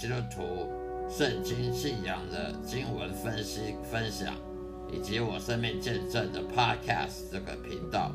[0.00, 0.66] 基督徒
[1.10, 4.34] 圣经信仰的经文分析分享，
[4.90, 8.10] 以及我生命见证的 Podcast 这个频道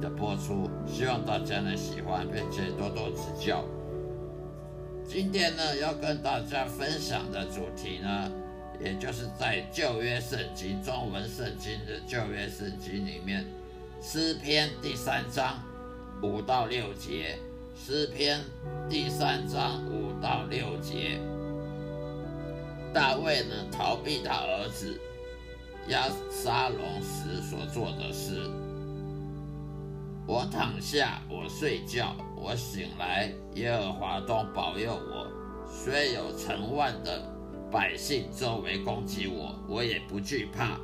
[0.00, 3.64] 的播出，希望大家能喜欢，并且多多指教。
[5.06, 8.32] 今天呢，要跟大家分享的主题呢，
[8.80, 13.46] 也就是在旧约圣经中文圣经的旧约圣经里面。
[14.02, 15.62] 诗篇第三章
[16.20, 17.38] 五到六节，
[17.80, 18.40] 诗篇
[18.90, 21.18] 第三章五到六节，
[22.92, 25.00] 大卫呢逃避他儿子
[25.88, 28.42] 亚沙龙时所做的事。
[30.26, 35.26] 我躺下，我睡觉，我醒来，耶和华都保佑我。
[35.66, 37.22] 虽有成万的
[37.70, 40.78] 百姓周围攻击我，我也不惧怕。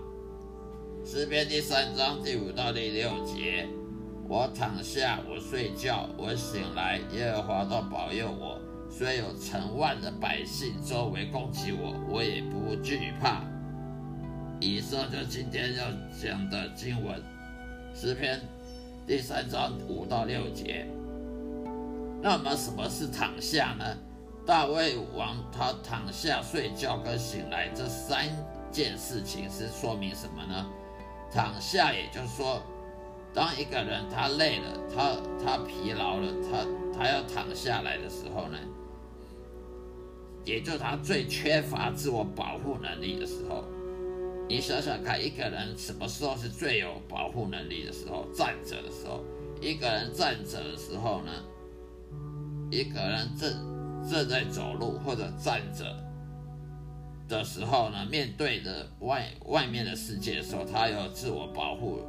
[1.04, 3.68] 诗篇第三章第五到第六节：
[4.36, 8.60] 我躺下，我睡觉，我醒来，耶和华都保佑我。
[8.90, 13.42] 虽有成万的百姓周围攻击我，我也不惧怕。
[14.58, 15.84] 以上就今天要
[16.20, 17.22] 讲的经文，
[17.94, 18.40] 诗篇
[19.06, 20.84] 第三章五到六节。
[22.20, 23.84] 那么什么是躺下呢？
[24.44, 28.26] 大卫王他躺下睡觉跟醒来这三
[28.72, 30.66] 件事情是说明什么呢？
[31.30, 32.60] 躺下，也就是说，
[33.34, 36.64] 当一个人他累了，他他疲劳了，他
[36.96, 38.56] 他要躺下来的时候呢，
[40.44, 43.64] 也就是他最缺乏自我保护能力的时候。
[44.48, 48.24] 你想想看，一个人什么时候是最有保护能力的时候？
[48.32, 49.24] 站着的时候。
[49.60, 51.32] 一个人站着的时候呢，
[52.70, 53.50] 一个人正
[54.08, 55.84] 正在走路或者站着。
[57.26, 62.00] 的时候呢，面对着外外面的世界的时候，他有自我保护、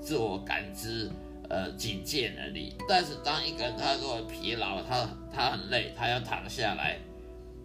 [0.00, 1.10] 自我感知、
[1.48, 2.74] 呃警戒能力。
[2.88, 6.98] 但是当一个人他如果疲劳，他他很累，他要躺下来，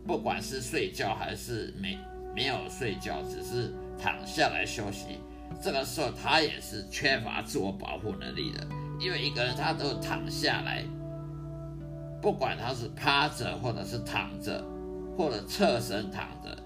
[0.06, 1.98] 不管是睡觉还是没
[2.36, 5.20] 没有睡觉，只是躺下来休息，
[5.62, 8.68] 这个时候他也是缺乏自我保护能力的。
[9.00, 10.84] 因为一个人他都躺下来，
[12.22, 14.64] 不管他是趴着，或者是躺着，
[15.18, 16.58] 或者侧身躺着。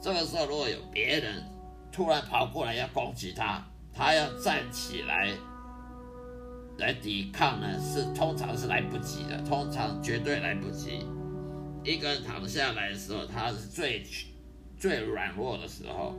[0.00, 1.42] 这个时候，如果有别人
[1.90, 3.66] 突然跑过来要攻击他，
[3.98, 5.28] 他要站起来
[6.78, 11.04] 来抵抗呢，是通常是来不及的，通常绝对来不及。
[11.82, 14.04] 一个人躺下来的时候，他是最
[14.78, 16.14] 最软弱的时候。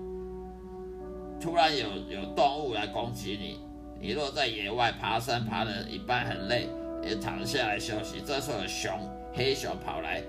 [1.40, 3.62] 突然有有动物来攻击你，
[3.98, 6.68] 你若在野外爬山爬的一半很累，
[7.02, 8.92] 也躺下来休息，这时候熊
[9.34, 10.22] 黑熊跑来，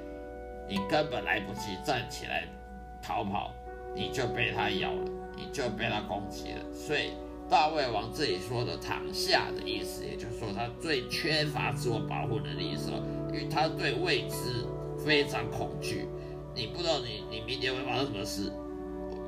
[0.68, 2.46] 你根本来不及站起来。
[3.02, 3.50] 逃跑，
[3.96, 6.62] 你就被他咬了，你就被他攻击了。
[6.72, 7.10] 所以
[7.50, 12.98] 大胃王这里说的躺下的意思，也就是说他最缺乏自我保护能力的时候，
[13.30, 14.64] 因为他对未知
[15.04, 16.06] 非常恐惧。
[16.54, 18.52] 你不知道你你明天会发生什么事，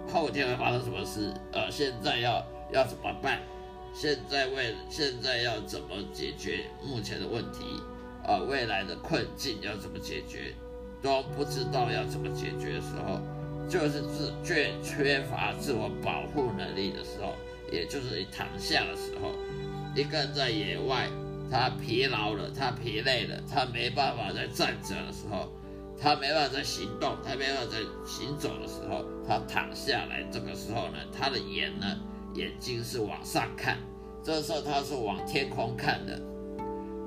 [0.09, 3.41] 后天会发生什么事，呃，现在要要怎么办？
[3.93, 7.65] 现在为现在要怎么解决目前的问题？
[8.25, 10.55] 啊，未来的困境要怎么解决？
[11.03, 13.21] 都不知道要怎么解决的时候。
[13.69, 17.34] 就是自最缺乏自我保护能力的时候，
[17.72, 19.33] 也就是你躺下的时候，
[19.97, 21.09] 一个人在野外，
[21.50, 25.50] 他疲劳了，他疲累了，他没办法再站着的时候，
[25.99, 31.87] 他没办法再行动，他没办法再行走的时候，他躺下来，这个时候呢，他的眼呢，
[32.34, 33.78] 眼睛是往上看，
[34.22, 36.21] 这时候他是往天空看的，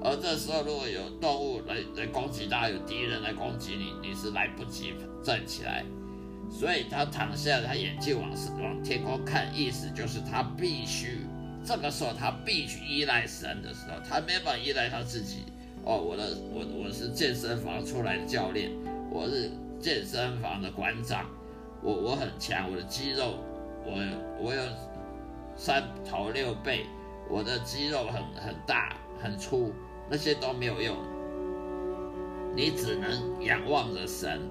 [0.04, 4.94] 而这时候如果有动物来来攻击他，有敌人来攻击你，你是来不及
[5.24, 5.86] 站起来。
[6.50, 11.19] 所以他躺下，他眼睛往是往天空看，意思就是他必须
[11.65, 15.44] 这个时候他必须依赖神的时候，他没办法依赖他自己。
[15.83, 18.71] 哦，我的我我是健身房出来的教练，
[19.12, 21.25] 我是健身房的馆长，
[21.83, 23.38] 我我很强，我的肌肉
[23.86, 23.94] 我
[24.41, 24.62] 我有
[25.56, 26.86] 三头六背，
[27.30, 29.74] 我的肌肉很很大很粗，
[30.09, 30.95] 那些都没有用，
[32.56, 34.41] 你只能仰望着神。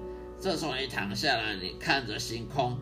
[0.45, 2.77] 这时候你躺下来，你看着星空，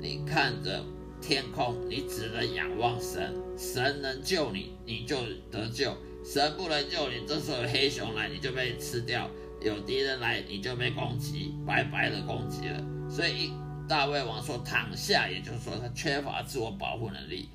[0.00, 0.84] 你看着
[1.20, 3.34] 天空，你只能仰望神。
[3.56, 5.16] 神能救你，你就
[5.50, 5.90] 得救；
[6.24, 9.28] 神不能救你，这时候黑熊来，你就被吃掉；
[9.60, 12.80] 有敌人来，你就被攻击，白白的攻击了。
[13.10, 13.50] 所以
[13.88, 17.48] 大卫王说躺下，也就是说他缺乏自我保护能力。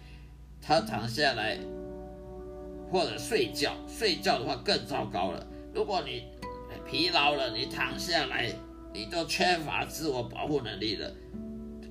[0.61, 1.57] 他躺下来
[2.91, 5.47] 或者睡觉，睡觉的话更糟糕了。
[5.73, 6.25] 如果你
[6.85, 8.53] 疲劳了，你躺下来。
[8.93, 11.11] 你都缺乏自我保护能力了，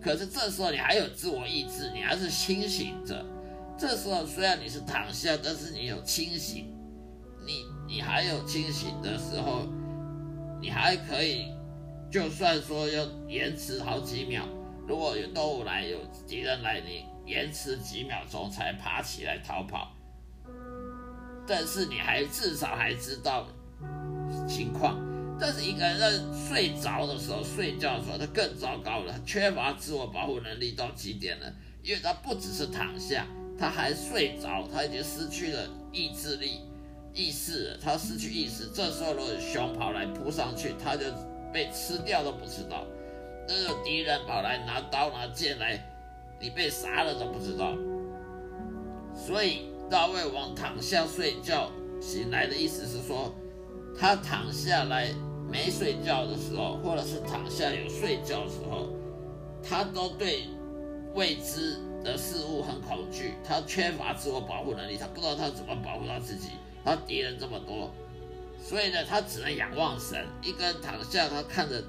[0.00, 3.24] 可是这时候你还有自我意志，你还是清醒着。
[3.76, 6.72] 这时候虽然你是躺下，但是你有清醒
[7.44, 9.66] 你你还有清醒的时候，
[10.60, 11.48] 你还可以，
[12.08, 14.46] 就算说要延迟好几秒，
[14.86, 19.90] 如果有动物来，有敌人来，你延迟几秒钟才爬起来逃跑。
[21.44, 23.48] 但是你还至少还知道
[24.46, 25.11] 情况。
[25.42, 31.52] 但是一个人睡着的时候，睡觉的时候，他更糟糕了，他缺乏自我保护能力到极点了，
[31.82, 33.26] 因为他不只是躺下，
[33.58, 36.60] 他还睡着，他已经失去了意志力。
[37.12, 38.70] 意识，他失去意识。
[38.72, 41.06] 这时候，如果熊跑来扑上去，他就
[41.52, 42.86] 被吃掉都不知道。
[43.48, 45.76] 那个敌人跑来拿刀拿剑来，
[46.40, 47.76] 你被杀了都不知道。
[49.12, 53.34] 所以大卫王躺下睡觉，醒来的意思是说，
[53.98, 55.08] 他躺下来
[55.52, 58.88] 没睡觉的时候，或者是躺下有睡觉的时候，
[59.62, 60.48] 他都对
[61.14, 66.48] 未知的事物很恐惧，他缺乏自我保护能力，他不知道他怎么保护他自己。
[66.84, 67.92] 他敌人这么多，
[68.60, 70.26] 所以呢，他只能仰望神。
[70.42, 71.80] 一个人躺下，他看着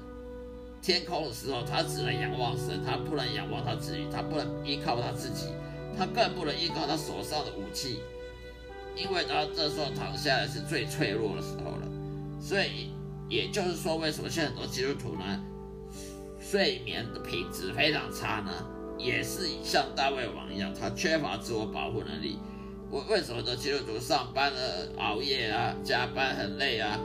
[0.80, 5.48] 天空的时候，他只能仰望神，他不能仰望他自己，他不能依靠他自己，
[5.98, 7.98] 他更不能依靠他手上的武器，
[8.94, 11.88] 因为他这时候躺下来是最脆弱的时候了。
[12.40, 12.90] 所以，
[13.34, 15.42] 也就是说，为什么现在很多基督徒呢，
[16.38, 18.52] 睡眠的品质非常差呢？
[18.96, 22.38] 也是像大卫王一样，他缺乏自我保护能力。
[22.92, 23.56] 为为什么呢？
[23.56, 26.96] 基督徒上班了，熬夜啊，加班很累啊，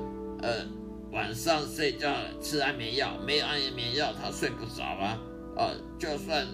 [0.44, 0.64] 呃，
[1.12, 5.18] 晚上睡觉吃安眠药，没有安眠药他睡不着啊，
[5.58, 6.46] 呃，就算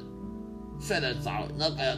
[0.80, 1.98] 睡得着，那个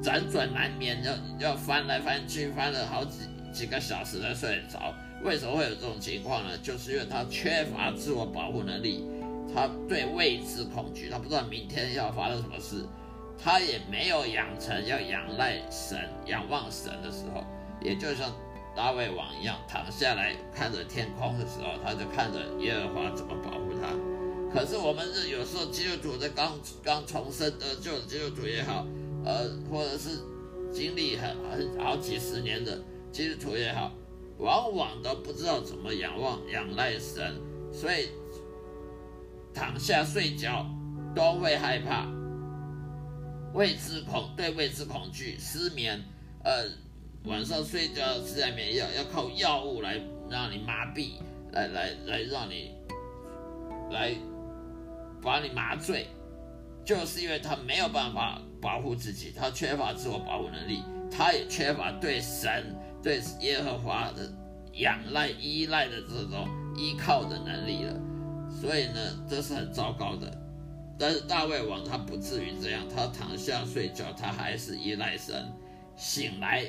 [0.00, 4.94] 辗转难眠，要要翻来翻去，翻了好几几个小时才睡得着。
[5.22, 6.56] 为什么会有这种情况呢？
[6.62, 9.04] 就是因为他缺乏自我保护能力，
[9.54, 12.84] 他对未知恐惧，他不知道明天要发生什么事。
[13.42, 17.42] 他也没有养成要仰赖神、仰望神的时候，
[17.80, 18.30] 也就像
[18.76, 23.88] 大卫王一样，躺下来看着天空的时候，他就看着耶和华怎么保护他。
[24.52, 26.52] 可是我们是有时候基督徒在刚
[26.82, 28.86] 刚重生得救的基督徒也好，
[29.24, 30.18] 呃，或者是
[30.72, 32.78] 经历很很好几十年的
[33.10, 33.90] 基督徒也好，
[34.40, 37.40] 往往都不知道怎么仰望、仰赖神，
[37.72, 38.08] 所以
[39.52, 40.66] 躺下睡觉
[41.14, 42.06] 都会害怕。
[43.52, 46.00] 未知恐对未知恐惧失眠，
[46.44, 46.64] 呃，
[47.24, 50.00] 晚上睡觉吃安眠药，要靠药物来
[50.30, 51.14] 让你麻痹，
[51.52, 52.70] 来来来让你
[53.90, 54.14] 来
[55.20, 56.06] 把你麻醉，
[56.84, 64.30] 就是因为他没有办法保护自己，他缺乏自我保护能力，他也缺乏对神对耶和华的
[64.74, 67.94] 仰赖依赖的这种依靠的能力了，
[68.60, 70.36] 所以呢，这是很糟糕的。
[70.98, 75.50] 但是大卫王他不至于这样，他躺下睡觉，他还是依赖神。
[75.96, 76.66] 醒来，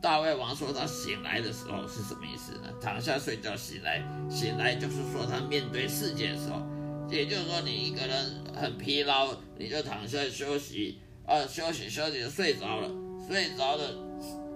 [0.00, 2.72] 大卫王说他醒来的时候是什么意思呢？
[2.80, 6.62] 躺下睡觉醒来，醒来就是说他面对世界的时候，
[7.10, 12.90] 也就是说你一个人很疲劳，你就躺下休息，啊，休息休息就睡着了，
[13.26, 13.90] 睡着了，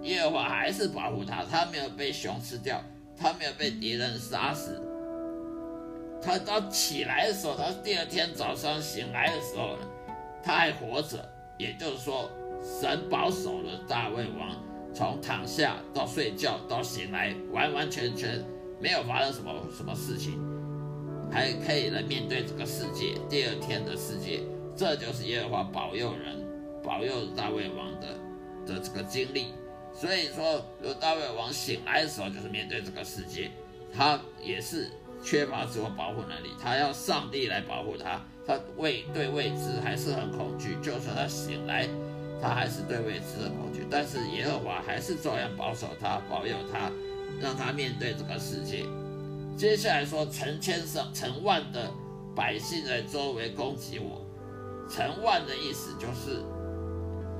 [0.03, 2.81] 耶和华还是保护他，他没有被熊吃掉，
[3.15, 4.81] 他没有被敌人杀死。
[6.21, 9.87] 他到起来的时候，他第二天早上醒来的时候呢，
[10.43, 11.23] 他还活着，
[11.57, 12.29] 也就是说，
[12.63, 14.55] 神保守了大卫王，
[14.93, 18.43] 从躺下到睡觉到醒来，完完全全
[18.79, 20.39] 没有发生什么什么事情，
[21.31, 24.41] 还可以来面对这个世界，第二天的世界，
[24.75, 26.43] 这就是耶和华保佑人，
[26.83, 28.07] 保佑大卫王的
[28.65, 29.53] 的这个经历。
[30.01, 33.51] 所以说，有大卫王醒来的时候，就是面对这个世界，
[33.95, 34.89] 他也是。
[35.23, 38.19] 缺乏自我保护能力，他要上帝来保护他。
[38.43, 41.87] 他未对未知还是很恐惧，就算他醒来，
[42.41, 43.85] 他还是对未知很恐惧。
[43.87, 46.91] 但是耶和华还是照样保守他，保佑他，
[47.39, 48.83] 让他面对这个世界。
[49.55, 51.91] 接下来说，成千上成万的
[52.35, 54.25] 百姓在周围攻击我。
[54.89, 56.41] 成万的意思就是，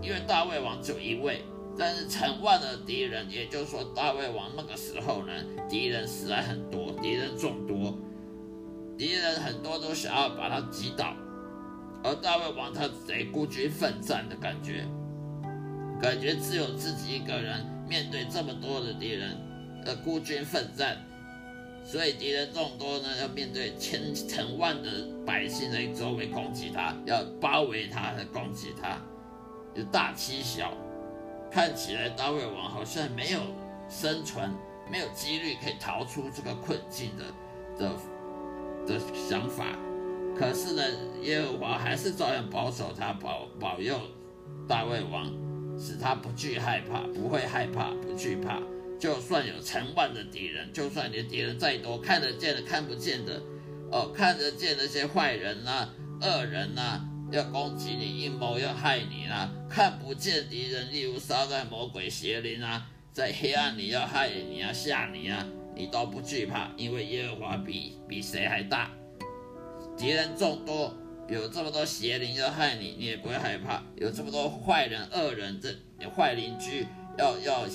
[0.03, 1.41] 因为大卫王只有一位。
[1.77, 5.33] 但是成万的敌人，也就是说大卫王那个时候呢，
[5.69, 7.97] 敌人实在很多，敌人众多，
[8.97, 11.15] 敌人很多都想要把他击倒，
[12.03, 14.85] 而大卫王他贼孤军奋战的感觉，
[16.01, 19.37] 感觉只有自己一个人面对这么多的敌人，
[19.85, 20.97] 呃孤军奋战，
[21.83, 24.89] 所以敌人众多呢，要面对千成万的
[25.25, 29.01] 百姓在周围攻击他，要包围他攻击他，
[29.73, 30.71] 有大欺小。
[31.51, 33.39] 看起来大卫王好像没有
[33.89, 34.49] 生存，
[34.89, 37.25] 没有几率可以逃出这个困境的
[37.77, 37.95] 的
[38.87, 39.65] 的想法。
[40.33, 40.83] 可是呢，
[41.21, 43.99] 耶和华还是照样保守他，保保佑
[44.65, 45.25] 大卫王，
[45.77, 48.59] 使他不惧害怕，不会害怕，不惧怕。
[48.97, 53.41] 就算有成万的敌人，就算你的敌人再多，看得见的、看不见的，
[53.91, 55.89] 哦，看得见那些坏人呐、
[56.21, 65.45] 恶人呐，要攻击你、阴谋要害你啦；看不见敌人，例如撒旦、魔鬼、邪灵啊，在黑暗里要害你啊、吓你啊，
[65.75, 68.91] 你都不惧怕，因为耶和华比比谁还大。
[69.97, 70.93] 敌人众多，
[71.29, 75.69] 有这么多邪灵要害你，你也不会害怕；有这么多坏人、恶人，这
[76.09, 76.85] 坏邻居
[77.17, 77.65] 要要。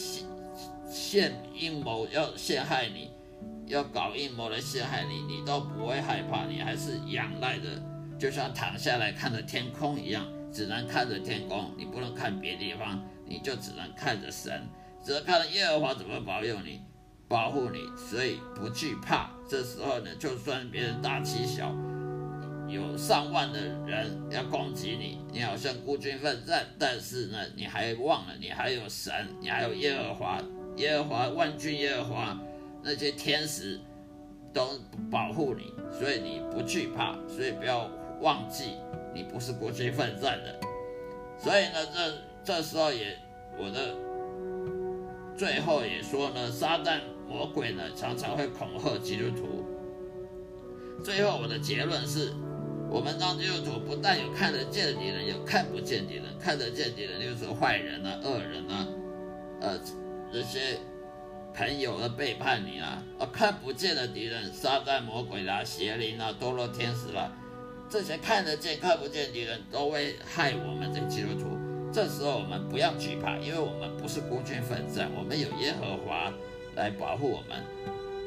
[0.89, 3.11] 陷阴谋要陷害你，
[3.67, 7.83] 要搞阴谋来陷害你，你都不会害怕，你还是仰赖的，
[8.19, 14.63] 就像躺下来看着天空一样，只能看着天空，你不能看别地方，你就只能看着神，
[15.03, 16.81] 只能看着耶和华怎么保佑你，
[17.29, 19.31] 保护你，所以不惧怕。
[19.49, 21.75] 这时候呢，就算别人大欺小，
[22.69, 30.41] 有上万的人要攻击你，你好像孤军奋战，但是呢，你还忘了你还有神，你还有耶和华。
[30.77, 32.39] 耶和华万军，耶和华
[32.83, 33.81] 那些天使
[34.53, 34.79] 都
[35.11, 37.89] 保护你，所以你不惧怕，所以不要
[38.21, 38.77] 忘记
[39.15, 40.59] 你不是孤军奋战的。
[41.39, 42.13] 所以呢，这
[42.45, 43.19] 这时候也
[43.59, 43.95] 我的
[45.37, 49.65] 最后也说呢，撒旦魔鬼呢常常会恐吓基督徒。
[51.05, 52.33] 最后我的结论是，
[52.91, 56.25] 我们当基督徒不但有看得见的敌人，有看不见敌人。
[56.39, 58.87] 看得见敌人就是坏人啊、恶人啊，
[59.61, 59.79] 呃。
[60.33, 60.77] 这些
[61.55, 67.31] 朋友的背叛你啊，啊，看不见的敌人，撒旦魔鬼啦、邪灵啊、堕落天使啦，
[67.88, 71.57] 这些看得见、看不见敌人都会害我们这基督徒。
[71.93, 76.33] 这时候我们不要惧怕，因为我们不是孤军奋战，我们有耶和华
[76.75, 77.62] 来保护我们。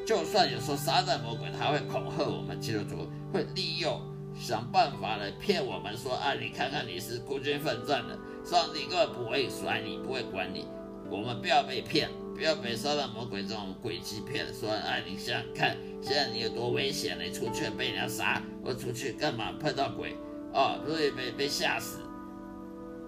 [0.06, 4.00] 就算有时候撒旦魔鬼他会恐吓我们基督徒，会利用
[4.34, 10.66] 想办法来骗我们说啊，你看看你是孤军奋战的，上帝根本不会甩你，不会管你。
[11.08, 12.08] 我们不要被骗，
[12.40, 14.46] 不要被撒旦魔鬼这种诡计骗。
[14.54, 19.52] 说，哎，你想想看，现在你有多危险你出去被人家杀，我出去干嘛？
[19.60, 20.16] 碰到鬼
[20.54, 21.98] 哦，所以被被吓死。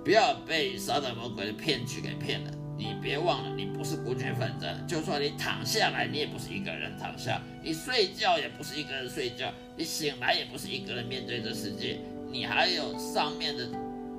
[0.04, 2.50] 不要被撒旦魔鬼的骗局给骗了。
[2.76, 4.86] 你别忘了，你不是孤军奋战。
[4.86, 9.46] 就算你躺下来，你也不是一个人躺下；你睡觉也不是一个人睡觉；
[9.78, 11.98] 你醒来也不是一个人面对这世界。
[12.30, 13.66] 你还有上面的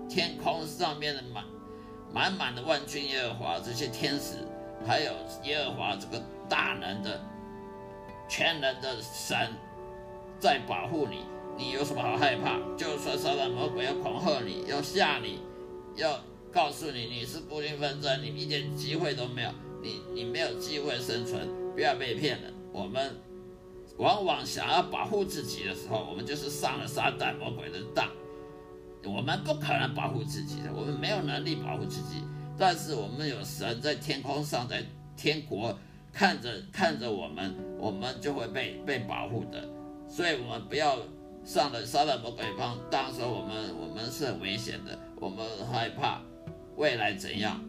[0.09, 1.43] 天空上面的满。
[2.11, 4.37] 满满的万军耶和华这些天使，
[4.85, 5.11] 还有
[5.43, 7.21] 耶和华这个大能的、
[8.27, 9.37] 全能的神
[10.39, 11.25] 在保护你，
[11.57, 12.59] 你有什么好害怕？
[12.77, 15.39] 就算撒旦魔鬼要恐吓你、要吓你、
[15.95, 16.19] 要
[16.51, 19.49] 告诉你你是孤军奋战，你一点机会都没有，
[19.81, 22.49] 你你没有机会生存，不要被骗了。
[22.71, 23.15] 我们
[23.97, 28.07] 往往想要保护自己的时候，我们就是上了撒旦魔鬼的当。
[29.05, 32.23] 我们不可能保护自己的，我们没有能力保护自己。
[32.57, 34.83] 但是我们有神在天空上，在
[35.17, 35.77] 天国
[36.11, 39.67] 看着看着我们，我们就会被被保护的。
[40.07, 40.97] 所以，我们不要
[41.43, 46.21] 上了撒旦魔鬼方，当时我们我们是很危险的，我们害怕
[46.75, 47.59] 未来怎样。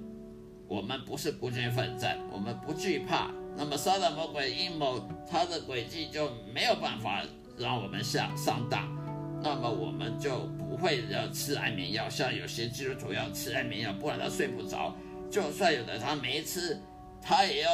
[0.67, 3.31] 我们不是孤军奋战，我们不惧怕。
[3.57, 7.23] 那么，撒旦魔鬼阴谋，他的诡计就没有办法
[7.57, 8.89] 让我们下上当。
[9.45, 14.97] 那么我们就不会要吃安眠药，像有些基督徒要吃安眠药，不然他睡不着。
[15.31, 16.81] 就算有的他没吃，
[17.21, 17.71] 他也要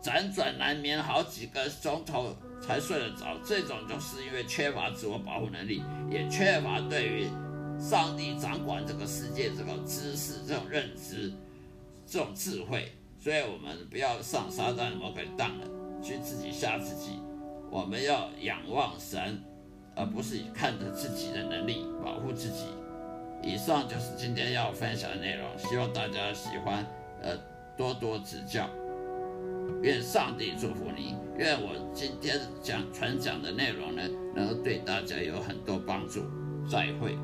[0.00, 3.36] 辗转难眠好几个钟头才睡得着。
[3.44, 7.26] 这种就是因为缺乏自我保护能力，也缺乏对于
[7.80, 11.32] 上帝掌管这个世界这个知识、这种认知、
[12.06, 12.92] 这种智慧。
[13.18, 15.66] 所以我们不要上撒旦魔鬼当了，
[16.00, 17.18] 去自己吓自己。
[17.70, 19.42] 我们要仰望神。
[19.98, 22.66] 而不是看着自己的能力保护自己。
[23.42, 26.86] 以上就是今天要分享的内容，希望大家喜欢，
[27.20, 27.36] 呃，
[27.76, 28.68] 多多指教。
[29.82, 34.02] 愿上帝祝福你，愿我今天讲传讲的内容呢，
[34.34, 36.22] 能够对大家有很多帮助。
[36.70, 37.16] 再会。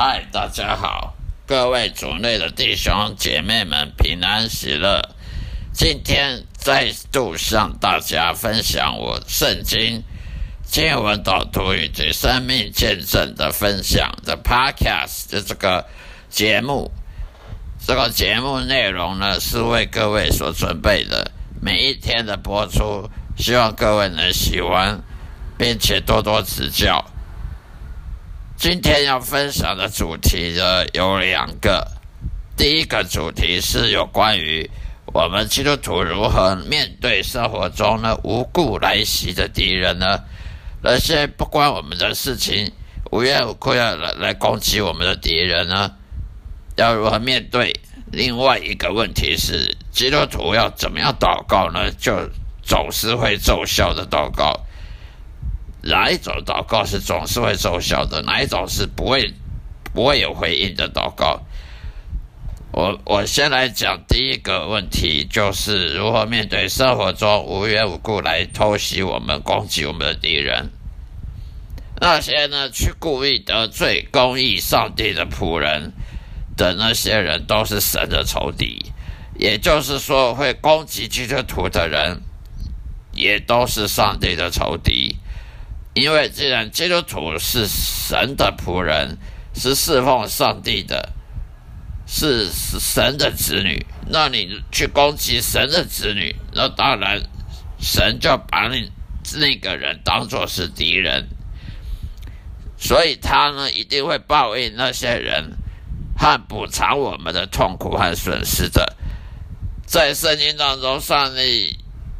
[0.00, 5.02] 嗨，大家好，各位主内的弟兄姐妹们，平安喜乐。
[5.72, 10.04] 今天再度向大家分享我圣经
[10.64, 15.84] 经文导读以及生命见证的分享的 Podcast 的这个
[16.30, 16.92] 节目。
[17.84, 25.02] 这个节目内容呢，是为各位所准备的，每一天的播出，希望各位能喜欢，
[25.58, 27.04] 并且多多指教。
[28.58, 31.86] 今天要分享的主题呢有两个，
[32.56, 34.68] 第一个主题是有关于
[35.14, 40.24] 我们基督徒如何面对生活中呢无故来袭的敌人呢？
[40.82, 42.72] 那些不关我们的事情、
[43.12, 45.92] 无缘无故要来来攻击我们的敌人呢？
[46.74, 47.72] 要如何面对？
[48.10, 51.92] 另外一个问题是，基督徒要怎么样祷告呢？
[51.92, 52.12] 就
[52.64, 54.52] 总是会奏效的祷告。
[55.82, 58.22] 哪一种祷告是总是会奏效的？
[58.22, 59.32] 哪一种是不会
[59.92, 61.42] 不会有回应的祷告？
[62.72, 70.70] 我我先来讲第一个问题，就是如何面对生活中无缘无故来偷袭我们、攻击我们的敌人。
[72.00, 75.92] 那些呢，去故意得罪公义上帝的仆人。
[76.56, 78.86] 的那些人都是神的仇敌，
[79.38, 82.20] 也就是说，会攻击基督徒的人，
[83.14, 85.14] 也都是上帝的仇敌。
[86.00, 89.16] 因为既然基督徒是神的仆人，
[89.54, 91.12] 是侍奉上帝的，
[92.06, 97.20] 是神的子女，那你去攻击神的子女，那当然
[97.80, 98.90] 神就把你
[99.36, 101.28] 那个人当作是敌人，
[102.76, 105.56] 所以他呢一定会报应那些人。
[106.20, 108.96] 和补偿我们的痛苦和损失的，
[109.86, 111.78] 在圣经当中，上帝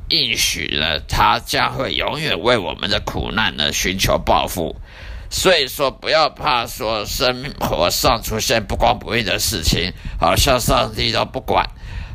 [0.08, 4.76] 应许了，他将会永远为我们的苦难呢寻求报复。
[5.30, 11.68] 所以说，不要怕说生活上出现不公不义的事情，好像上帝都不管，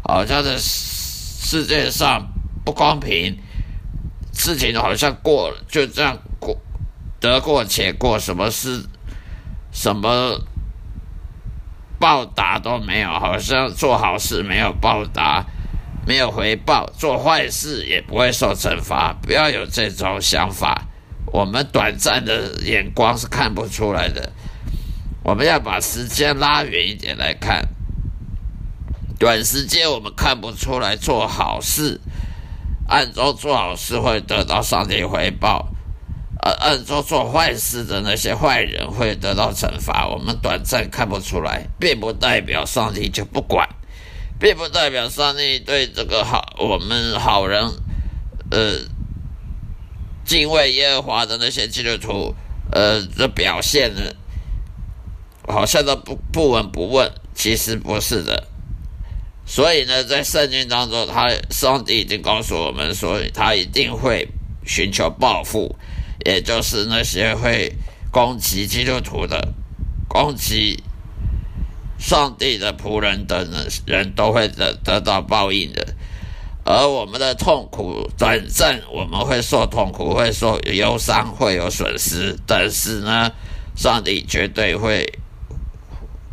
[0.03, 2.27] 好像这世界上
[2.65, 3.38] 不公平，
[4.33, 6.58] 事情好像过就这样过，
[7.19, 8.86] 得过且过，什么事，
[9.71, 10.39] 什么。
[11.99, 15.45] 报答都没有，好像做好事没有报答，
[16.06, 19.13] 没有回报；做坏事也不会受惩罚。
[19.22, 20.88] 不要有这种想法，
[21.28, 24.32] 我们短暂的眼光是看不出来的。
[25.24, 27.66] 我们要把时间拉远一点来看，
[29.18, 32.02] 短时间我们看不出来做好事，
[32.89, 35.70] 暗中做好事会得到上帝回报。
[36.46, 43.66] 而暗中做坏事的那些坏人会得到惩罚，我们短暂看不出来，并不代表上帝就不管，
[44.43, 47.63] 并不代表上帝对这个好我们好人，
[48.51, 48.77] 呃，
[50.25, 52.36] 敬畏耶和华的那些基督徒，
[52.69, 54.01] 呃的表现呢，
[55.47, 58.49] 好像都不不闻不问，其实不是的。
[59.45, 64.27] 所以呢，在圣经当中，他上帝已经告诉我们说，他一定会
[64.65, 65.77] 寻求报复。
[66.25, 67.71] 也就是那些会
[68.12, 69.53] 攻击基督徒的、
[70.10, 70.84] 攻击
[72.04, 73.48] 上帝的仆人的
[73.88, 75.96] 人都会得得到报应的。
[76.66, 82.38] 而我们的痛苦短暂，我们会受痛苦，会受忧伤，会有损失。
[82.46, 83.32] 但是呢，
[83.78, 85.18] 上帝绝对会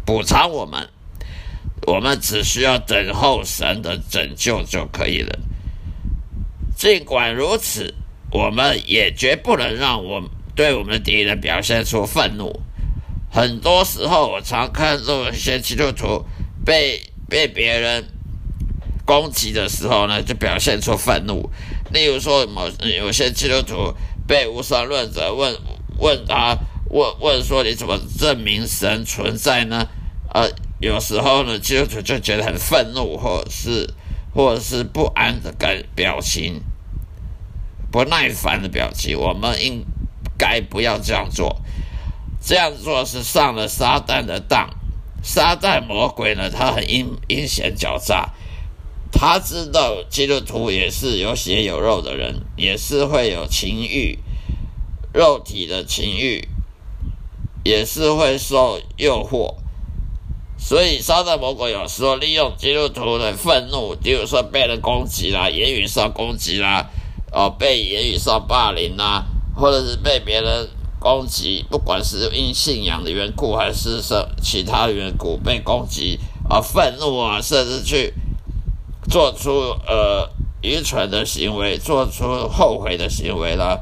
[0.04, 0.88] 补偿我们。
[1.86, 5.38] 我们只需要等候神的拯救就可以了。
[6.76, 7.94] 尽管如此。
[8.32, 10.22] 我们也绝不能让我
[10.54, 12.60] 对我们的敌人表现出愤怒。
[13.30, 16.24] 很多时候，我常看到一些基督徒
[16.64, 18.04] 被被别人
[19.04, 21.48] 攻击的时候呢，就表现出愤怒。
[21.92, 23.94] 例如说，某有些基督徒
[24.26, 25.56] 被无神论者问
[25.98, 26.56] 问他
[26.90, 29.86] 问问说：“你怎么证明神存在呢？”
[30.34, 33.94] 呃，有时候呢，基督徒就觉得很愤怒，或者是
[34.34, 36.60] 或者是不安的感表情。
[37.92, 39.84] 不耐烦的表情，我们应
[40.38, 41.60] 该不要这样做。
[42.40, 44.70] 这样做是上了撒旦的当。
[45.22, 48.30] 撒旦魔鬼呢，他很阴阴险狡诈，
[49.12, 54.18] 他知道基督徒也是有血有肉的人，也是会有情欲，
[55.12, 56.48] 肉体的情欲，
[57.64, 59.56] 也是会受诱惑。
[60.58, 66.88] 所以撒旦魔鬼有时候利用基督徒的愤怒，比如说被人攻击啦，言语上攻击啦。
[67.32, 69.24] 哦，被言语上霸凌啦，
[69.54, 70.68] 或者是被别人
[71.00, 78.12] 攻击，不管是因信仰的缘故，还是什其他缘故被攻击啊，愤怒啊，甚至去
[79.08, 79.50] 做出
[79.88, 83.80] 呃愚蠢的行为，做出后悔的行为了，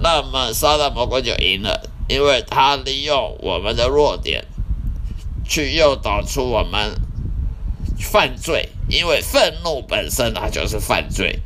[0.00, 4.46] 那么撒旦魔鬼就赢了，因为他利用我们的弱点
[5.44, 6.94] 去诱导出我们
[7.98, 11.40] 犯罪，因为愤怒本身它就是犯罪。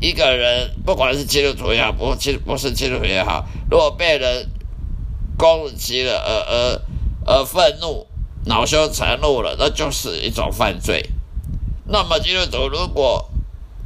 [0.00, 4.48] 一个人，不管是基督徒也好，不基不是基督徒也好，如果被人
[5.38, 8.06] 攻击了，而而而愤怒、
[8.44, 11.10] 恼羞成怒了，那就是一种犯罪。
[11.86, 13.30] 那么基督徒如果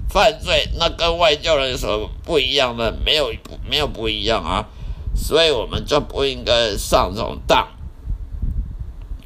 [0.09, 2.93] 犯罪，那跟外教人有什么不一样呢？
[3.05, 3.33] 没有
[3.69, 4.67] 没有不一样啊。
[5.15, 7.69] 所以我们就不应该上这种当。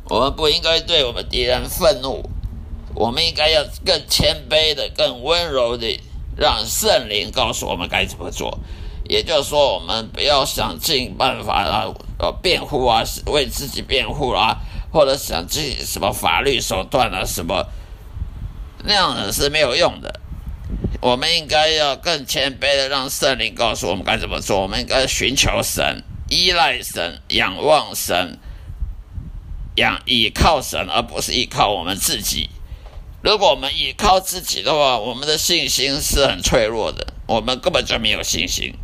[0.09, 2.29] 我们不应该对我们敌人愤怒，
[2.95, 6.01] 我们应该要更谦卑的、更温柔的，
[6.37, 8.59] 让圣灵告诉我们该怎么做。
[9.07, 11.85] 也就是说，我们不要想尽办法啊，
[12.19, 14.57] 呃，辩护啊，为自己辩护啊，
[14.91, 17.67] 或者想尽什么法律手段啊，什么
[18.83, 20.21] 那样的是没有用的。
[21.03, 24.63] 我们应该要更谦卑的，让圣灵告诉我们该怎么做。
[24.63, 28.39] 我们应该寻求神，依赖神，仰望神，
[29.77, 32.49] 仰依靠神，而不是依靠我们自己。
[33.25, 38.75] 如果我们依靠自己的话，我们的信心是很脆弱的，我们根本就没有信心。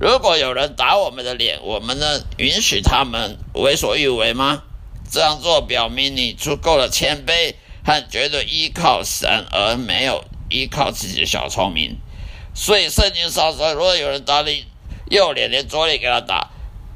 [0.00, 4.62] 如果有人打我们的脸，我们能允许他们为所欲为吗？
[5.10, 11.98] 这样做表明你足够的谦卑和绝对依靠神，而没有依靠自己的小聪明。
[12.54, 14.64] 所以圣经上说，如果有人打你
[15.10, 16.48] 右脸，连左脸给他打；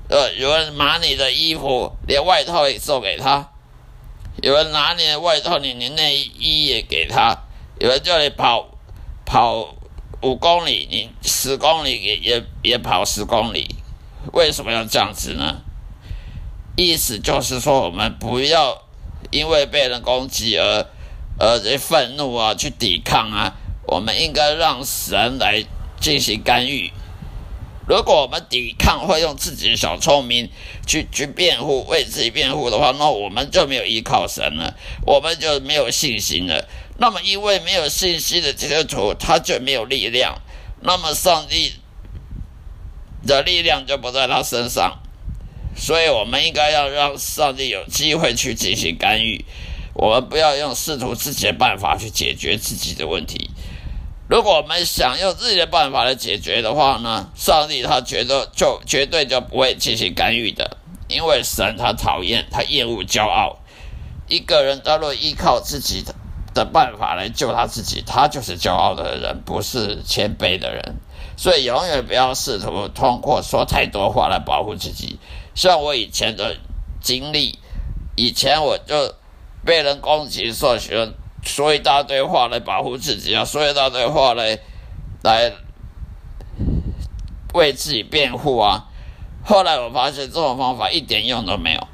[0.09, 3.53] 呃，有人拿你的衣服，连外套也送给他；
[4.43, 7.35] 有人拿你的外套，你连内衣也给他；
[7.79, 8.69] 有人叫你跑
[9.25, 9.75] 跑。
[10.23, 13.75] 五公里，你十公里也也也跑十公里，
[14.35, 15.63] 为什么要这样子呢？
[16.77, 18.83] 意思就是说，我们不要
[19.31, 20.87] 因为被人攻击而
[21.39, 23.55] 而愤怒啊，去抵抗啊。
[23.87, 25.65] 我们应该让神来
[25.99, 26.93] 进行干预。
[27.89, 30.49] 如果我们抵抗，会用自己的小聪明
[30.87, 36.69] 去去辩护，为自己辩护的话，那我们就没有依靠神了，我们就没有信心了。
[36.99, 40.41] 那么，因为没有信息的基督徒，他就没有力量。
[40.83, 41.73] 那么，上帝
[43.27, 45.01] 的力量就不在他身上。
[45.75, 49.45] 所以，我们应该要让上帝有机会去进行干预。
[49.95, 53.51] 我们不要用试图自己的办法去解决自己的问题。
[54.31, 60.77] 如果我们想用自己的办法来解决的话呢，上帝他觉得就绝对就不会进行干预的，
[61.09, 63.59] 因为神他讨厌他厌恶骄傲。
[64.29, 66.15] 一个人他若依靠自己的。
[66.53, 70.97] 的办法来救他自己，他就是骄傲的人，不是谦卑的人。
[71.37, 75.21] 所以永远不要试图通过说太多话来保护自己。
[75.55, 76.57] 像我以前的
[77.01, 77.57] 经历，
[78.17, 79.15] 以前我就
[79.65, 84.59] 被人攻击，说喜欢说一大堆话来保护自己啊，说一大堆话来
[85.23, 85.53] 来
[87.55, 88.87] 为自己辩护啊。
[89.45, 91.89] 后来我发现这种方法一点用都没有，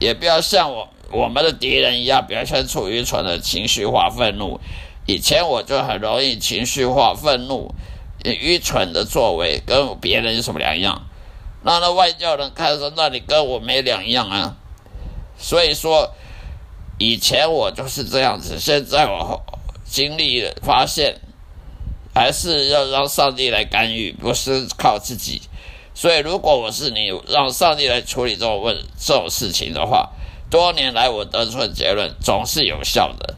[0.00, 0.88] 也不要像我。
[1.14, 4.58] 我们的敌人一样表现出愚蠢的情绪化愤怒。
[5.04, 7.74] 以前我就很容易情绪化愤怒，
[8.24, 11.02] 愚蠢的作为跟别人有什么两样？
[11.64, 14.56] 那那外教人看说，那你跟我没两样啊。
[15.36, 16.14] 所以说，
[17.04, 19.42] 以前我就是这样子，现在我
[19.84, 21.16] 经历发现，
[22.14, 25.42] 还是要让上帝来干预，不是靠自己。
[25.94, 30.10] 所以，如果我是你，让上帝来处理这种问这种事情的话。
[30.48, 33.34] 多年来，我得出的结论总是有效的。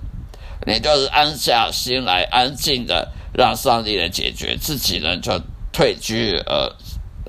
[0.66, 5.40] 你就是安下心来，安静的让上帝来解决，自己呢就
[5.72, 6.70] 退居而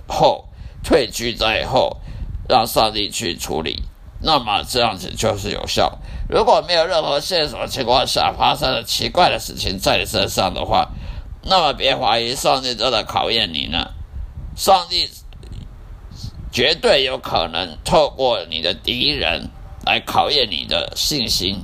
[0.05, 0.49] 后，
[0.83, 2.01] 退居在后，
[2.49, 3.83] 让上帝去处理。
[4.21, 5.99] 那么这样子就是有效。
[6.29, 10.89] 如果没有任何线索情况下发生了奇怪的事情在你身上的话，
[11.43, 13.91] 那么别怀疑上帝正在考验你呢。
[14.55, 15.09] 上帝
[16.51, 19.49] 绝对有可能透过你的敌人。
[19.87, 21.63] 来考验你的信心，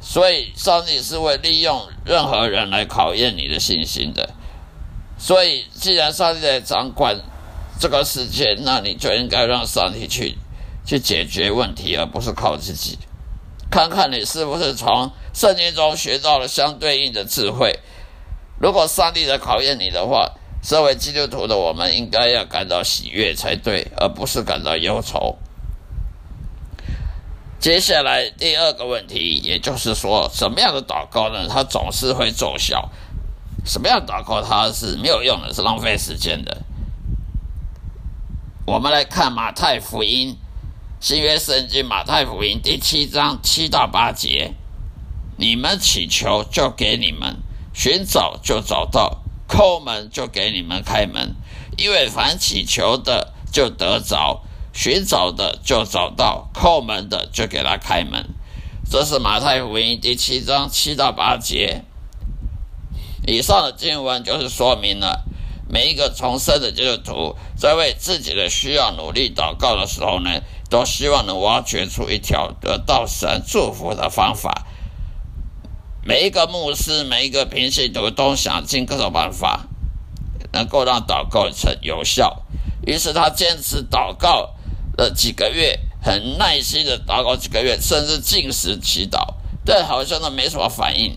[0.00, 4.30] 所以上帝是会利用任何人来考验你的信心的。
[5.16, 7.16] 所以，既然上帝在掌管
[7.78, 10.36] 这个世界，那你就应该让上帝去
[10.84, 12.98] 去解决问题，而不是靠自己。
[13.70, 17.78] 看看你是不是从圣经中学到了相对应的智慧。
[18.60, 25.36] 如果上帝在考验你的话，身为基督徒的我们应该要感到喜悦才对，而不是感到忧愁。
[27.60, 31.46] 接下来第二个问题，也就是说，什么样的祷告呢？
[31.48, 32.90] 它总是会奏效。
[33.64, 36.62] 什么样祷告它是没有用的，是浪费时间的。
[38.66, 40.36] 我们来看马太福音
[41.00, 44.54] 新约圣经马太福音第七章七到八节：
[45.36, 47.36] 你们祈求，就给你们；
[47.72, 51.36] 寻找，就找到；叩门，就给你们开门。
[51.76, 54.42] 因为凡祈求的，就得着。
[54.74, 58.30] 寻找的就找到，叩门的就给他开门。
[58.90, 61.84] 这是马太福音第七章七到八节。
[63.24, 65.24] 以上的经文就是说明了，
[65.68, 70.30] 每一个重生的基督徒在为自己的需要努力祷告的时候呢，
[70.68, 74.66] 都希望能挖掘出一条得到神祝福的方法。
[76.04, 79.66] 每一个牧师，每一个平信徒都想尽各种办法，
[80.52, 82.42] 能够让祷告成有效。
[82.86, 84.54] 于是他坚持祷告
[84.96, 91.16] 了几个月，很耐心的祷告几个月，甚至进食祈祷，但好像都没什么反应。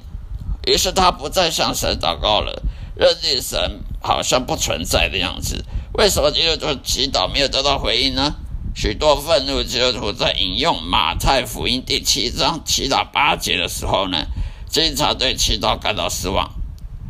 [0.67, 2.61] 于是他不再向神祷告了，
[2.95, 5.63] 认定神好像不存在的样子。
[5.93, 8.35] 为什么基督徒祈祷没有得到回应呢？
[8.73, 14.25] 许多愤怒基督徒在引用马太福音第七章七到八节的时候呢，
[14.69, 16.49] 经常对祈祷感到失望。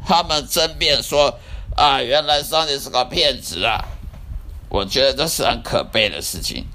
[0.05, 1.39] 他们争辩说
[1.77, 3.85] ：“啊，原来上帝是个骗子啊！”
[4.69, 6.65] 我觉得这是很可悲的事情。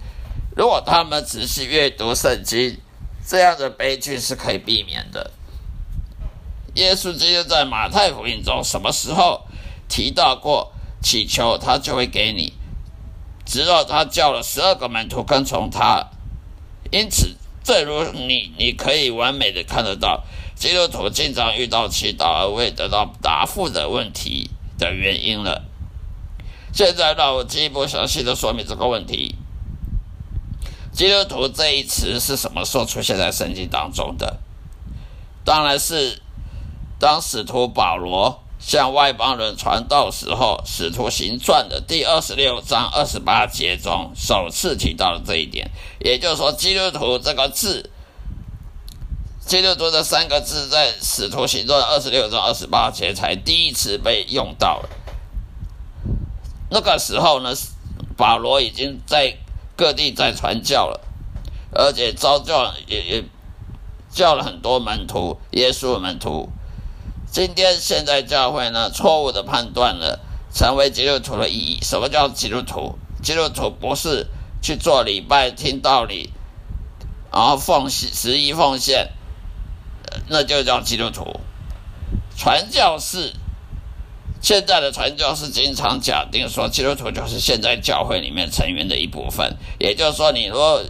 [0.56, 2.78] 如果他们仔细阅读圣经，
[3.26, 5.32] 这样的悲剧是可以避免的。
[6.74, 9.46] 耶稣基督在马太福音中什么时候
[9.88, 10.72] 提到过
[11.02, 12.52] 祈求，他就会给你？
[13.46, 16.10] 直到他叫了十二个门徒跟从他，
[16.90, 20.24] 因此，正如你你可以完美的看得到，
[20.56, 25.62] 基督徒经常遇到祈祷而未得到答复的问题的原因了。
[26.74, 29.36] 现在让我进一步详细的说明这个问题。
[30.92, 34.40] 基督徒这一词是什么时候出现在圣经当中的？
[35.44, 36.20] 当然是
[36.98, 38.42] 当使徒保罗。
[38.58, 45.70] 向外邦人传道时候，《使徒行传》的第二十六章二十八节中首次提到了这一点。
[46.00, 47.90] 也就是说，“基督徒”这个字
[49.46, 54.88] ，“基督徒”这三个字在《使徒行传》二十六章二十八节才第一次被用到了。
[56.70, 57.54] 那个时候呢，
[58.16, 59.36] 保罗已经在
[59.76, 61.00] 各地在传教了，
[61.72, 63.24] 而且招教也也
[64.10, 66.48] 叫了很多门徒，耶稣门徒。
[67.36, 70.20] 今天现在教会呢，错误的判断了
[70.54, 71.78] 成为基督徒的意义。
[71.82, 72.98] 什么叫基督徒？
[73.22, 74.28] 基督徒不是
[74.62, 76.32] 去做礼拜、听道理，
[77.30, 79.10] 然后奉献十一奉献，
[80.28, 81.38] 那就叫基督徒。
[82.38, 83.34] 传教士
[84.40, 89.58] 现在的传教士经常假定说，基督徒就是现在教会里面成员的一部分。
[89.78, 90.82] 也就是说，你如果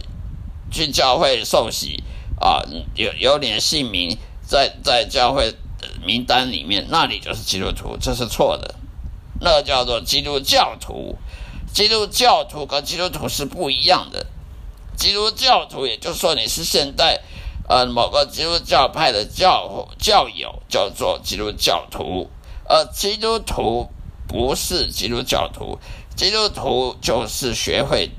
[0.71, 2.05] 去教会受洗
[2.39, 2.63] 啊，
[2.95, 5.53] 有有点姓名在在教会。
[6.05, 8.75] 名单里面，那里就是基督徒，这是错的。
[9.39, 11.15] 那叫做基督教徒，
[11.73, 14.25] 基督教徒跟基督徒是不一样的。
[14.95, 17.21] 基督教徒，也就是说你是现代
[17.69, 22.29] 呃某个基督教派的教教友，叫做基督教徒。
[22.65, 23.89] 而基督徒
[24.27, 25.77] 不是基督教徒，
[26.15, 28.09] 基督徒就是学会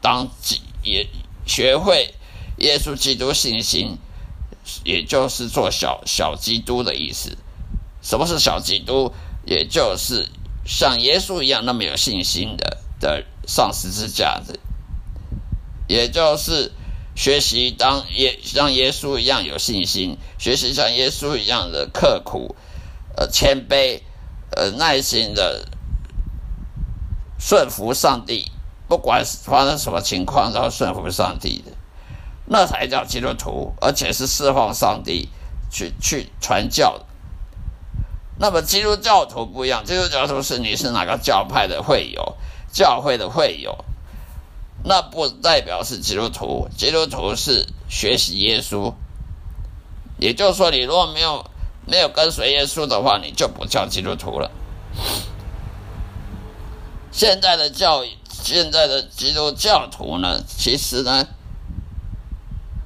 [0.00, 1.08] 当基也
[1.46, 2.14] 学会
[2.58, 3.96] 耶稣基督信心。
[4.84, 7.36] 也就是做小小基督的意思。
[8.00, 9.12] 什么是小基督？
[9.44, 10.28] 也就是
[10.64, 14.58] 像耶稣一样那么有信心的的上十字架的，
[15.88, 16.70] 也就是
[17.16, 22.54] 学习当耶像耶稣一样有信心，学习像耶稣一样的刻苦、
[23.16, 24.02] 呃谦卑、
[24.56, 25.68] 呃耐心的
[27.40, 28.52] 顺服上帝，
[28.88, 31.72] 不管发生什么情况都要顺服上帝的。
[32.52, 35.30] 那才叫基督徒，而且是释放上帝
[35.70, 37.00] 去去传教。
[38.38, 42.36] 那么基督教徒不一样，基督教徒是你是哪个教派的会友，
[42.70, 43.82] 教会的会友，
[44.84, 46.68] 那不代表是基督徒。
[46.76, 48.92] 基督徒是学习耶稣，
[50.18, 51.46] 也就是说，你如果没有
[51.86, 54.50] 没有跟随耶稣的话，你就不叫基督徒了。
[57.10, 61.26] 现在的教现在的基督教徒呢，其实呢。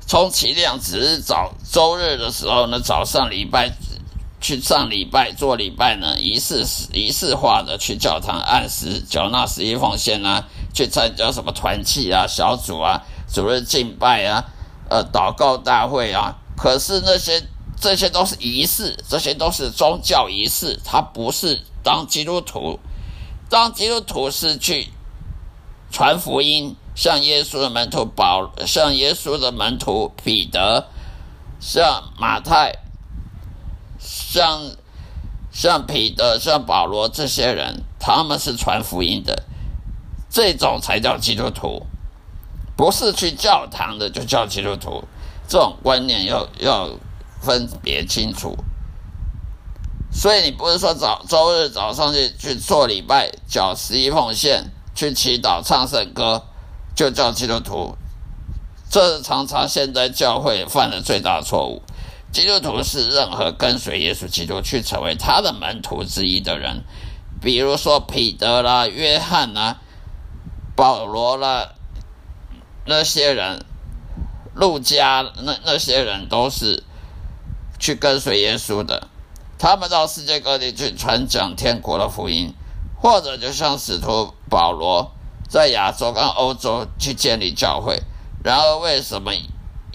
[0.06, 3.72] 充其量只是早周日的时候呢，早上礼拜
[4.40, 14.44] 去上礼拜做礼拜呢，仪式仪式化的去教堂按时缴纳十一奉献啊，去参加什么团契啊、小组啊、主日敬拜啊、
[14.88, 16.36] 呃祷告大会啊。
[16.56, 17.42] 可是那些
[17.80, 22.78] 这些都是仪式，这些都是宗教仪式，它不是当基督徒。
[23.50, 24.88] 当基督徒是去
[25.90, 26.76] 传福音。
[26.96, 30.88] 像耶稣的门徒保，像耶稣的门徒彼得，
[31.60, 32.72] 像马太，
[34.00, 34.62] 像
[35.52, 39.44] 像彼得，像保罗这些人，他们是传福音的，
[40.30, 41.84] 这种才叫基督徒，
[42.78, 45.04] 不是去教堂的就叫基督徒，
[45.46, 46.88] 这种观念要要
[47.42, 48.56] 分别清楚。
[50.10, 56.42] 所以你不是说早周日早上去去做礼拜，缴十一奉献，去祈祷，唱圣歌。
[56.96, 57.94] 就叫基督徒，
[58.90, 61.82] 这是常常现在教会犯的最大错误。
[62.32, 66.82] 基督徒是任何跟随耶稣基督去成为他的门徒之一的人，
[67.42, 69.76] 比如说彼得啦、约翰啦、
[70.74, 71.74] 保罗啦，
[72.86, 73.62] 那些人，
[74.54, 76.82] 路加那那些人都是
[77.78, 79.08] 去跟随耶稣的。
[79.58, 82.54] 他们到世界各地去传讲天国的福音，
[82.98, 85.12] 或者就像使徒保罗。
[85.48, 88.02] 在亚洲跟欧洲去建立教会。
[88.44, 89.32] 然而，为什么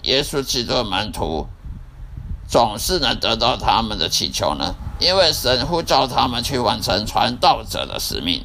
[0.02, 1.46] 耶稣基督的门徒
[2.48, 4.74] 总是能得到他们的祈求呢？
[4.98, 8.44] 因为神呼召他们去完成传道者的使命。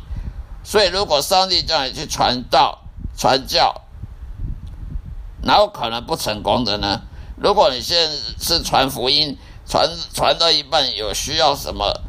[0.63, 2.79] 所以，如果上帝叫你去传道、
[3.17, 3.81] 传教，
[5.43, 7.01] 哪有可能不成功的呢？
[7.37, 12.01] 如果你现在是传福音，传传到一半有需要什么，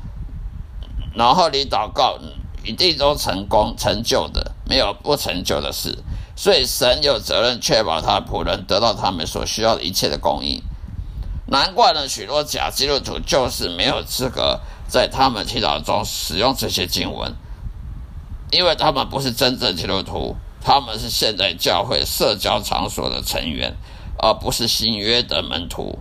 [1.15, 2.19] 然后你祷告，
[2.65, 5.99] 一定都成功成就的，没有不成就的事。
[6.37, 10.63] 所以神有责任确保他的仆人得到他们所需要的一切的供应。
[11.49, 17.35] 难怪呢，许多假基督徒就是没有资格在他们祈祷中使用这些经文，
[18.53, 23.75] 因为他们不是真正基督徒，他们是现代教会社交场所的成员，
[24.19, 25.99] 而不是新约的门徒、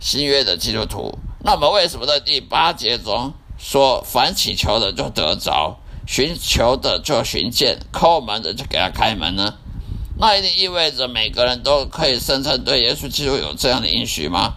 [0.00, 1.18] 新约的基督徒。
[1.40, 5.78] 那么，为什么在第八节中说“凡祈求的就得着”？
[6.06, 9.54] 寻求的就寻见，叩门的就给他开门呢？
[10.16, 14.54] 那一定意味着每个人都可以声称对耶稣基督有这样的应许吗？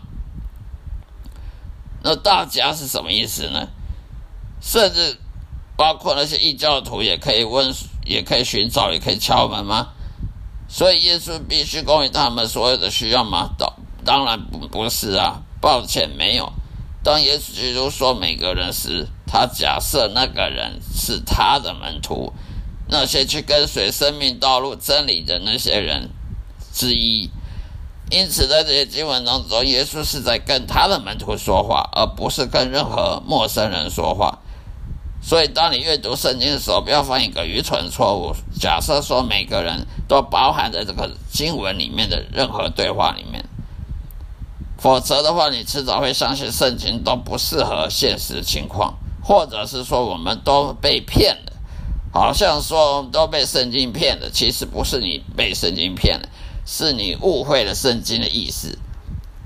[2.03, 3.67] 那大家是什么意思呢？
[4.61, 5.17] 甚至
[5.75, 7.73] 包括那些异教徒也可以问，
[8.05, 9.89] 也可以寻找，也可以敲门吗？
[10.69, 13.49] 所以耶稣必须供应他们所有的需要吗？
[13.57, 13.73] 当
[14.05, 16.51] 当然不不是啊，抱歉，没有。
[17.03, 22.33] 当耶稣基督说每个人时，他假设那个人是他的门徒，
[22.87, 26.09] 那些去跟随生命道路真理的那些人
[26.73, 27.29] 之一。
[28.09, 34.39] 因此，在这些经文当中，耶稣是在跟他的门徒说话，而不是跟任何陌生人说话。
[35.21, 43.43] 所以，当你阅读圣经的时候，不要犯一个愚蠢错误，假设说每个人都包含在这个经文里面的任何对话里面。
[44.77, 48.93] 否则的话，你迟早会相信圣经都不适合现实情况。
[49.27, 51.51] 或者是说我们都被骗了，
[52.13, 56.29] 好像说都被圣经骗了，其实不是你被圣经骗了，
[56.65, 58.79] 是你误会了圣经的意思。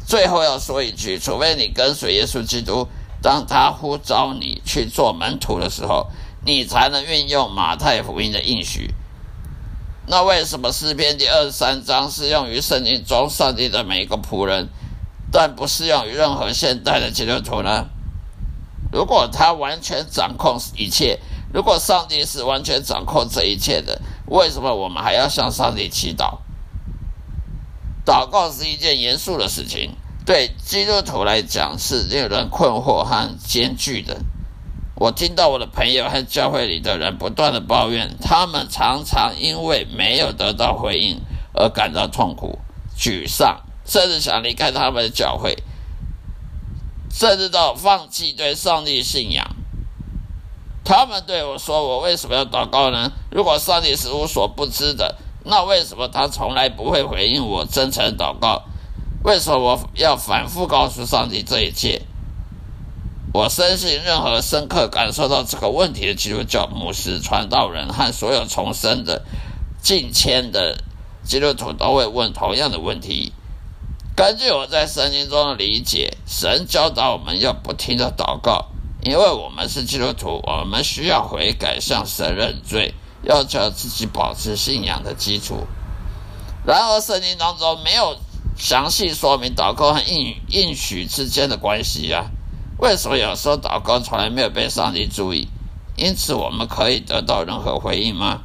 [0.06, 2.88] 最后要说一句，除非你跟随耶稣基督，
[3.24, 6.12] 当他呼召你去做门徒的时候，
[6.46, 8.94] 你才能运用马太福音的应许。
[10.06, 14.70] 那为什么诗篇第二十三章适用于圣经中上帝的每一个仆人，
[15.32, 17.88] 但不适用于任何现代的基督徒呢？
[18.91, 21.19] 如果他完全掌控一切，
[21.54, 26.39] 如果上帝是完全掌控这一切的，为什么我们还要向上帝祈祷？
[28.06, 29.91] 祷告是一件严肃的事情，
[30.25, 34.21] 对基督徒来讲是令人困惑和艰巨的。
[34.95, 41.21] 我听到我的朋友和教会里的人不断的抱怨，他们常常因为没有得到回应
[41.54, 42.60] 而感到痛苦、
[42.97, 45.58] 沮丧，甚至想离开他们的教会。
[47.13, 49.56] 甚至到放弃对上帝信仰，
[50.84, 53.12] 他们对我说：“我为什么要祷告呢？
[53.30, 58.63] 如果上帝是无所不知的，那为什么他从来不会回应我真诚祷告？
[59.24, 62.02] 为什么我要反复告诉上帝这一切？”
[63.34, 69.24] 我深信，任何深刻感受到这个问题的基督教牧师、传道人和所有重生的
[69.82, 70.78] 近千的
[71.24, 73.32] 基督徒都会问同样的问题。
[74.13, 78.67] 根据我在圣经中的理解，神教导我们要不停的祷告，
[79.04, 82.93] 因为我们是基督徒，我们需要悔改，向神认罪，
[83.24, 85.65] 要求自己保持信仰的基础。
[86.65, 88.17] 然而，圣经当中没有
[88.58, 92.26] 详细说明祷告和应应许之间的关系啊？
[92.78, 95.47] 为什么有时候祷告从来没有被上帝注意？
[95.95, 98.41] 因此，我们可以得到任何回应吗？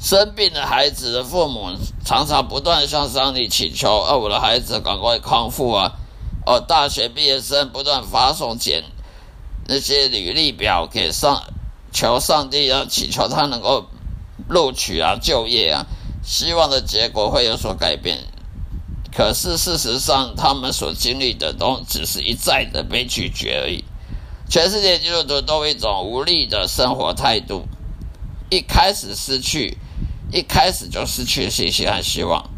[0.00, 1.72] 生病的孩子的父母
[2.06, 5.92] 常常不断向上帝祈求：“啊，我的孩子赶快康复啊！”
[6.46, 8.82] 哦，大学毕业生不断发送简
[9.68, 11.42] 那些履历表给上，
[11.92, 13.84] 求上帝要祈求他能够
[14.48, 15.84] 录取啊、就业啊，
[16.24, 18.24] 希望的结果会有所改变。
[19.14, 23.84] 可是事实上，他们所经历的都只是一再的被拒绝而已。
[24.48, 27.66] 全世界基督徒都一种无力的生活态度，
[28.48, 29.76] 一开始失去。
[30.32, 32.48] 一开始就失去了信心和希望，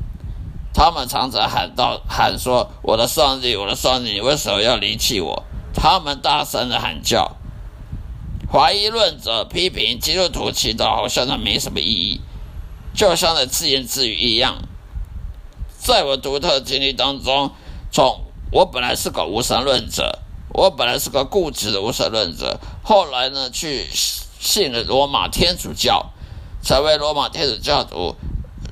[0.75, 5.43] 他们常常喊道：“喊说，我的上帝，我的上帝，你为什么要离弃我？”
[5.75, 7.37] 他们大声的喊叫，
[8.53, 12.21] 怀疑论者批评基督徒祈祷好像那没什么意义，
[12.95, 14.59] 就像在自言自语一样。
[15.79, 17.53] 在我独特经历当中，
[17.91, 18.21] 从
[18.53, 20.19] 我本来是个无神论者，
[20.51, 23.87] 我本来是个固执的无神论者，后来呢，去
[24.39, 26.12] 信了罗马天主教。
[26.63, 28.15] 成为罗马天主教徒，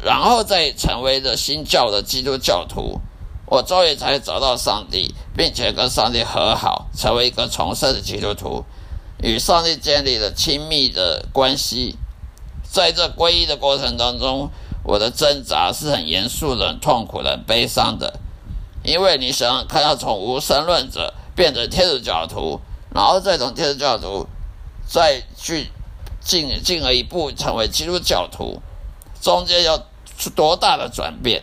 [0.02, 3.00] 然后再成为了新教的基督教徒，
[3.46, 8.64] 我终于才找到上帝，并且跟上帝和好，成为一个重生的基督徒。
[9.22, 11.96] 与上帝建立了亲密的关系。
[12.62, 14.48] 在这皈依的过程当中，
[14.84, 18.18] 我的挣扎是很严肃的、痛苦的、悲伤的。
[18.82, 22.60] 因为你想想看，要从无神论者变成天主教徒，
[22.94, 24.26] 然后再从天主教徒
[24.86, 25.70] 再去
[26.30, 28.62] 进进而一步成为基督教徒，
[29.20, 29.76] 中间要
[30.36, 31.42] 多大的转变？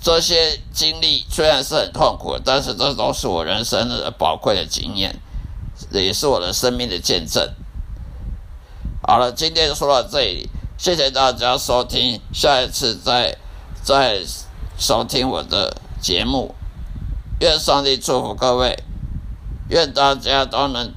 [0.00, 5.14] 这些经历虽然是很痛苦，但是这都是我人生的宝贵的经验，
[5.90, 7.52] 也是我的生命的见证。
[9.02, 13.36] 好了，今天就说到这里，谢谢大家收听，下一次再
[13.82, 14.22] 再
[14.78, 16.54] 收听我的节目。
[17.40, 18.82] 愿上帝祝福各位，
[19.68, 20.94] 愿大家都能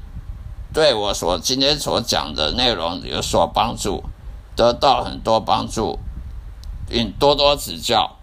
[0.79, 4.01] 对我所今天所讲的内容有所帮助，
[4.55, 5.99] 得到很多帮助，
[6.87, 8.15] 并多多指教。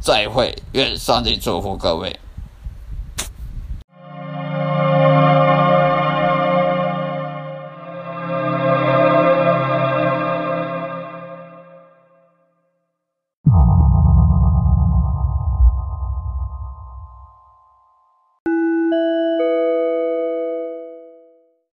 [0.00, 2.18] 再会，愿上帝祝福各位。